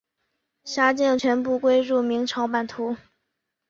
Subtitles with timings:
[0.63, 2.97] 辖境全部归入明朝版图。